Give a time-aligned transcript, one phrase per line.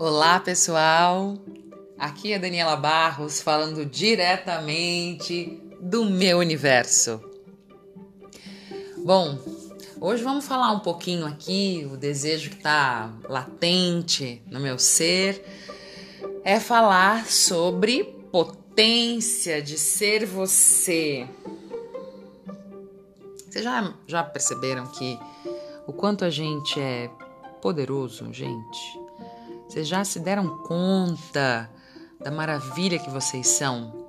[0.00, 1.36] Olá, pessoal.
[1.98, 7.20] Aqui é Daniela Barros falando diretamente do meu universo.
[8.98, 9.36] Bom,
[10.00, 15.44] hoje vamos falar um pouquinho aqui, o desejo que está latente no meu ser
[16.44, 21.28] é falar sobre potência de ser você.
[23.50, 25.18] Vocês já, já perceberam que
[25.88, 27.10] o quanto a gente é
[27.60, 29.07] poderoso, gente?
[29.68, 31.70] Vocês já se deram conta
[32.18, 34.08] da maravilha que vocês são?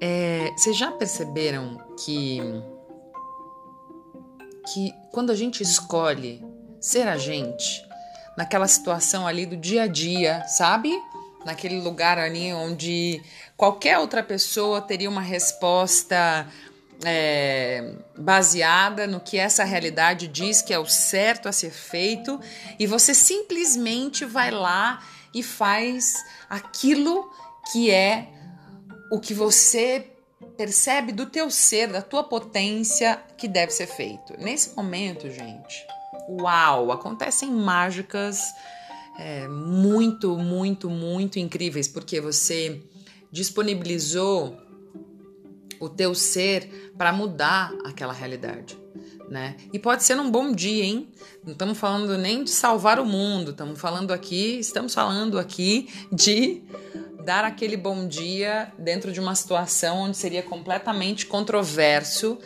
[0.00, 2.40] É, vocês já perceberam que
[4.72, 6.44] que quando a gente escolhe
[6.80, 7.84] ser a gente,
[8.36, 10.90] naquela situação ali do dia a dia, sabe?
[11.44, 13.22] Naquele lugar ali onde
[13.56, 16.46] qualquer outra pessoa teria uma resposta
[17.04, 22.40] é, baseada no que essa realidade diz que é o certo a ser feito,
[22.78, 25.02] e você simplesmente vai lá
[25.34, 26.14] e faz
[26.48, 27.30] aquilo
[27.72, 28.28] que é
[29.10, 30.08] o que você
[30.56, 34.34] percebe do teu ser, da tua potência que deve ser feito.
[34.38, 35.86] Nesse momento, gente,
[36.28, 38.42] uau, acontecem mágicas
[39.18, 42.82] é, muito, muito, muito incríveis, porque você
[43.30, 44.56] disponibilizou
[45.82, 48.78] o teu ser para mudar aquela realidade.
[49.28, 49.56] Né?
[49.72, 51.08] E pode ser num bom dia, hein?
[51.44, 56.62] Não estamos falando nem de salvar o mundo, estamos falando aqui, estamos falando aqui de
[57.24, 62.38] dar aquele bom dia dentro de uma situação onde seria completamente controverso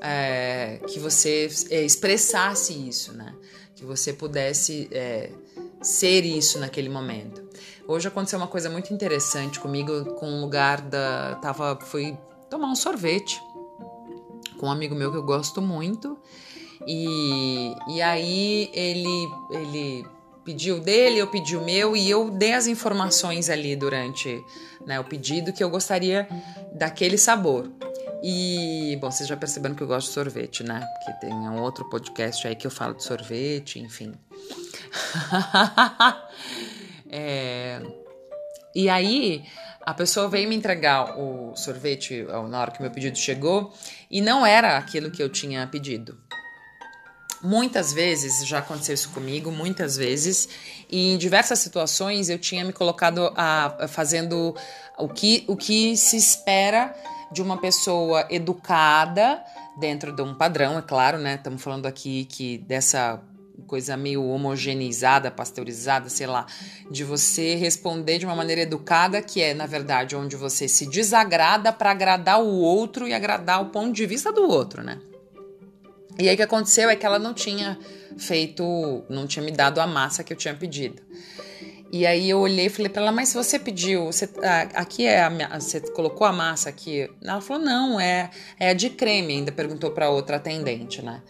[0.00, 3.34] é, que você é, expressasse isso, né?
[3.74, 5.30] Que você pudesse é,
[5.82, 7.42] ser isso naquele momento.
[7.88, 12.16] Hoje aconteceu uma coisa muito interessante comigo com um lugar da tava fui
[12.54, 13.42] tomar um sorvete
[14.58, 16.16] com um amigo meu que eu gosto muito.
[16.86, 20.06] E, e aí ele, ele
[20.44, 24.40] pediu dele, eu pedi o meu e eu dei as informações ali durante
[24.86, 26.28] né, o pedido que eu gostaria
[26.72, 27.68] daquele sabor.
[28.22, 30.80] E, bom, vocês já perceberam que eu gosto de sorvete, né?
[30.94, 34.14] Porque tem um outro podcast aí que eu falo de sorvete, enfim.
[37.10, 37.82] é...
[38.74, 39.44] E aí,
[39.84, 43.72] a pessoa veio me entregar o sorvete na hora que meu pedido chegou
[44.10, 46.18] e não era aquilo que eu tinha pedido.
[47.42, 50.48] Muitas vezes já aconteceu isso comigo, muitas vezes,
[50.88, 54.56] e em diversas situações eu tinha me colocado a, a fazendo
[54.96, 56.94] o que, o que se espera
[57.30, 59.44] de uma pessoa educada
[59.76, 61.34] dentro de um padrão, é claro, né?
[61.34, 63.20] Estamos falando aqui que dessa
[63.66, 66.46] coisa meio homogeneizada, pasteurizada, sei lá,
[66.90, 71.72] de você responder de uma maneira educada, que é, na verdade, onde você se desagrada
[71.72, 74.98] para agradar o outro e agradar o ponto de vista do outro, né?
[76.18, 77.78] E aí o que aconteceu é que ela não tinha
[78.16, 81.02] feito, não tinha me dado a massa que eu tinha pedido.
[81.90, 84.28] E aí eu olhei e falei para ela, mas se você pediu, você,
[84.74, 87.08] aqui é a, você colocou a massa aqui?
[87.22, 91.22] Ela falou, não, é, é a de creme, ainda perguntou para outra atendente, né?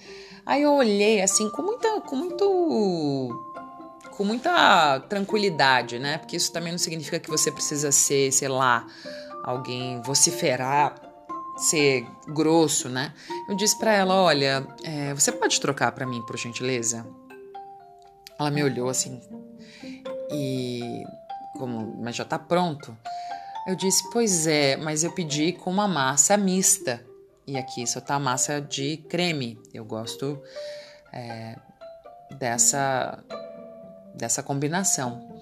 [0.46, 3.44] Aí eu olhei assim com muita, com muito,
[4.10, 6.18] com muita tranquilidade, né?
[6.18, 8.86] Porque isso também não significa que você precisa ser, sei lá,
[9.42, 10.94] alguém vociferar,
[11.56, 13.12] ser grosso, né?
[13.48, 17.06] Eu disse para ela, olha, é, você pode trocar para mim, por gentileza?
[18.38, 19.20] Ela me olhou assim
[20.30, 21.04] e
[21.58, 22.96] como, mas já tá pronto.
[23.66, 27.04] Eu disse, pois é, mas eu pedi com uma massa mista.
[27.46, 29.58] E aqui só tá massa de creme.
[29.72, 30.42] Eu gosto
[31.12, 31.56] é,
[32.38, 33.22] dessa,
[34.14, 35.34] dessa combinação.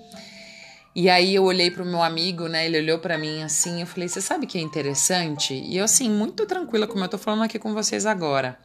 [0.95, 2.67] E aí eu olhei para o meu amigo, né?
[2.67, 6.11] Ele olhou para mim assim, eu falei: "Você sabe que é interessante?" E eu assim,
[6.11, 8.59] muito tranquila como eu tô falando aqui com vocês agora.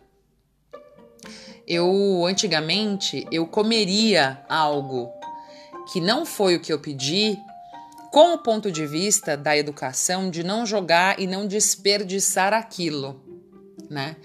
[1.66, 5.09] Eu antigamente eu comeria algo
[5.92, 7.38] que não foi o que eu pedi,
[8.12, 13.26] com o ponto de vista da educação de não jogar e não desperdiçar aquilo
[13.90, 14.16] né?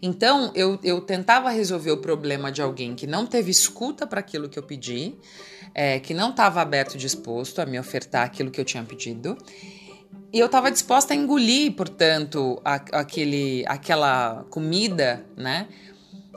[0.00, 4.48] Então eu, eu tentava resolver o problema de alguém que não teve escuta para aquilo
[4.48, 5.14] que eu pedi,
[5.74, 9.36] é, que não estava aberto e disposto a me ofertar aquilo que eu tinha pedido.
[10.32, 15.68] E eu estava disposta a engolir, portanto, a, aquele, aquela comida, né?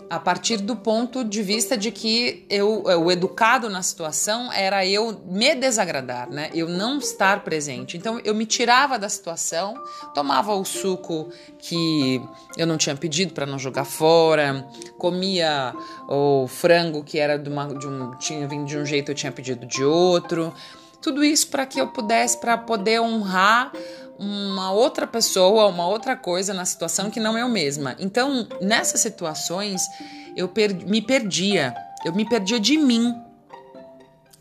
[0.09, 5.21] A partir do ponto de vista de que eu, o educado na situação era eu
[5.25, 6.49] me desagradar, né?
[6.53, 7.97] Eu não estar presente.
[7.97, 9.75] Então eu me tirava da situação,
[10.13, 12.21] tomava o suco que
[12.57, 14.67] eu não tinha pedido para não jogar fora,
[14.97, 15.73] comia
[16.07, 19.31] o frango que era de, uma, de um tinha vindo de um jeito eu tinha
[19.31, 20.53] pedido de outro.
[21.01, 23.71] Tudo isso para que eu pudesse para poder honrar
[24.17, 27.95] uma outra pessoa, uma outra coisa na situação que não eu mesma.
[27.99, 29.81] Então, nessas situações,
[30.35, 31.75] eu per me perdia,
[32.05, 33.13] eu me perdia de mim.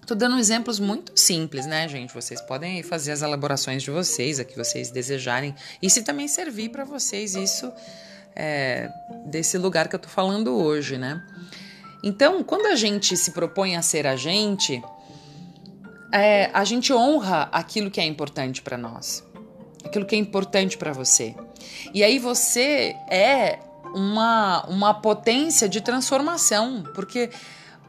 [0.06, 2.12] Tô dando exemplos muito simples, né, gente?
[2.12, 5.55] Vocês podem fazer as elaborações de vocês, a que vocês desejarem.
[5.81, 7.73] E se também servir para vocês isso
[8.37, 8.91] é,
[9.26, 11.23] desse lugar que eu tô falando hoje, né?
[12.03, 14.82] Então, quando a gente se propõe a ser a gente,
[16.12, 19.25] é, a gente honra aquilo que é importante para nós,
[19.84, 21.34] aquilo que é importante para você.
[21.92, 23.58] E aí você é
[23.94, 27.31] uma, uma potência de transformação, porque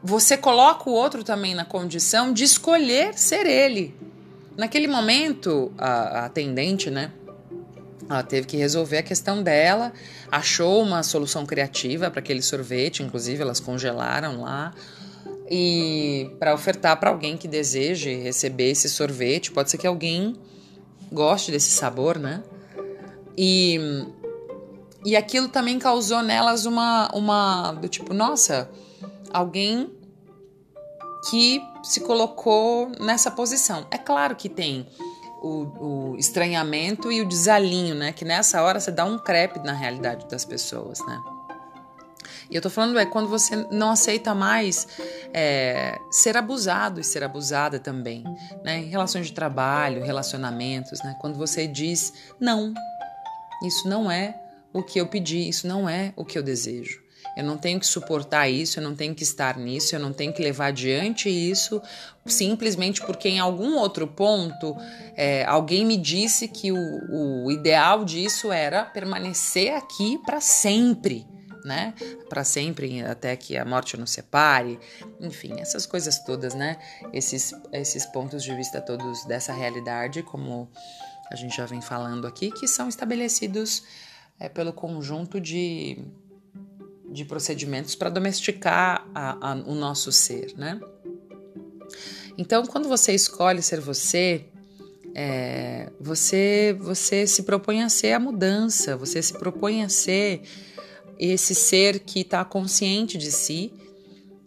[0.02, 3.94] você coloca o outro também na condição de escolher ser ele.
[4.56, 7.10] Naquele momento, a, a atendente, né?
[8.08, 9.92] Ela teve que resolver a questão dela,
[10.30, 14.72] achou uma solução criativa para aquele sorvete, inclusive elas congelaram lá.
[15.50, 20.36] E para ofertar para alguém que deseje receber esse sorvete, pode ser que alguém
[21.12, 22.42] goste desse sabor, né?
[23.36, 23.78] E,
[25.04, 28.70] e aquilo também causou nelas uma, uma do tipo, nossa,
[29.32, 29.90] alguém
[31.30, 33.86] que se colocou nessa posição.
[33.90, 34.86] É claro que tem
[35.42, 38.12] o, o, estranhamento e o desalinho, né?
[38.12, 41.35] Que nessa hora você dá um crepe na realidade das pessoas, né?
[42.50, 44.86] E eu tô falando é quando você não aceita mais
[45.32, 48.24] é, ser abusado e ser abusada também,
[48.64, 48.78] né?
[48.78, 51.16] Em relações de trabalho, relacionamentos, né?
[51.20, 52.72] Quando você diz não,
[53.64, 54.40] isso não é
[54.72, 57.04] o que eu pedi, isso não é o que eu desejo.
[57.36, 60.32] Eu não tenho que suportar isso, eu não tenho que estar nisso, eu não tenho
[60.32, 61.82] que levar adiante isso
[62.24, 64.76] simplesmente porque em algum outro ponto
[65.14, 71.26] é, alguém me disse que o, o ideal disso era permanecer aqui para sempre.
[71.66, 71.94] Né?
[72.28, 74.78] Para sempre, até que a morte nos separe,
[75.20, 76.78] enfim, essas coisas todas, né?
[77.12, 80.70] Esses, esses pontos de vista todos dessa realidade, como
[81.28, 83.82] a gente já vem falando aqui, que são estabelecidos
[84.38, 85.98] é, pelo conjunto de
[87.08, 90.80] de procedimentos para domesticar a, a, o nosso ser, né?
[92.36, 94.44] Então, quando você escolhe ser você,
[95.14, 100.42] é, você você se propõe a ser a mudança, você se propõe a ser
[101.18, 103.72] esse ser que está consciente de si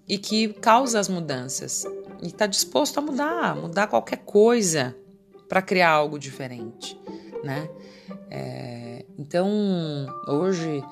[0.07, 1.86] e que causa as mudanças
[2.21, 4.95] e está disposto a mudar, mudar qualquer coisa
[5.48, 7.00] para criar algo diferente,
[7.44, 7.69] né?
[8.30, 9.48] É, então,
[10.27, 10.83] hoje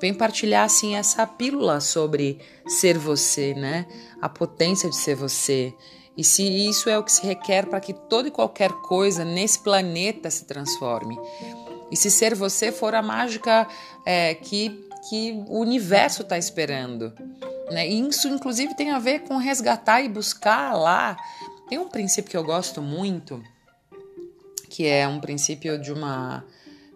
[0.00, 3.86] vem partilhar assim essa pílula sobre ser você, né?
[4.20, 5.74] A potência de ser você.
[6.16, 9.60] E se isso é o que se requer para que toda e qualquer coisa nesse
[9.60, 11.16] planeta se transforme.
[11.90, 13.66] E se ser você for a mágica
[14.04, 17.12] é, que, que o universo está esperando.
[17.70, 17.88] Né?
[17.88, 21.16] E isso, inclusive, tem a ver com resgatar e buscar lá.
[21.68, 23.42] Tem um princípio que eu gosto muito,
[24.70, 26.44] que é um princípio de uma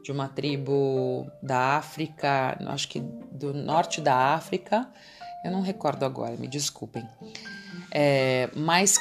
[0.03, 4.89] de uma tribo da África, acho que do norte da África,
[5.45, 7.09] eu não recordo agora, me desculpem.
[7.95, 8.49] É,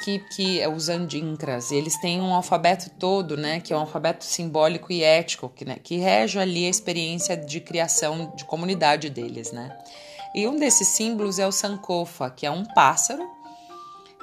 [0.04, 4.26] que, que é os andincras, eles têm um alfabeto todo, né, que é um alfabeto
[4.26, 9.54] simbólico e ético, que, né, que rege ali a experiência de criação de comunidade deles,
[9.54, 9.78] né.
[10.36, 13.30] E um desses símbolos é o sankofa, que é um pássaro,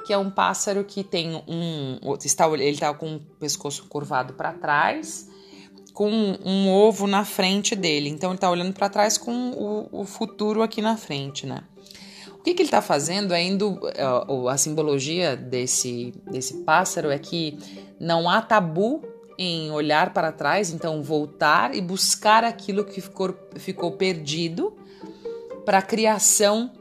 [0.05, 4.53] que é um pássaro que tem um, está, ele está com o pescoço curvado para
[4.53, 5.29] trás,
[5.93, 8.09] com um ovo na frente dele.
[8.09, 11.61] Então ele está olhando para trás com o, o, futuro aqui na frente, né?
[12.39, 13.79] O que, que ele está fazendo é indo.
[13.97, 17.59] A, a simbologia desse, desse pássaro é que
[17.99, 19.03] não há tabu
[19.37, 24.75] em olhar para trás, então voltar e buscar aquilo que ficou, ficou perdido
[25.65, 26.71] para a criação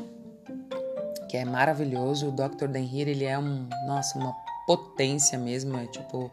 [1.29, 2.29] que é maravilhoso.
[2.29, 2.67] O Dr.
[2.67, 4.33] Denhir, ele é um, nossa, uma
[4.69, 6.31] potência mesmo, é tipo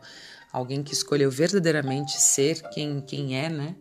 [0.52, 3.74] alguém que escolheu verdadeiramente ser quem, quem é, né?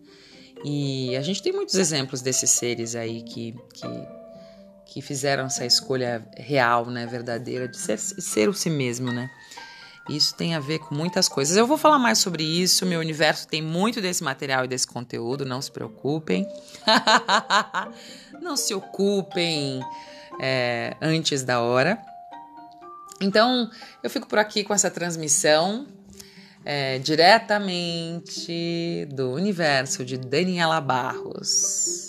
[0.64, 4.08] E a gente tem muitos exemplos desses seres aí que, que,
[4.86, 9.30] que fizeram essa escolha real, né, verdadeira, de ser, ser o si mesmo, né?
[10.08, 11.58] Isso tem a ver com muitas coisas.
[11.58, 12.86] Eu vou falar mais sobre isso.
[12.86, 16.48] Meu universo tem muito desse material e desse conteúdo, não se preocupem.
[18.40, 19.82] não se ocupem
[20.40, 22.00] é, antes da hora.
[23.22, 23.70] Então,
[24.04, 25.88] eu fico por aqui com essa transmissão
[26.66, 32.05] é, diretamente do universo de Daniela Barros.